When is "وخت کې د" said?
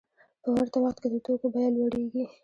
0.83-1.15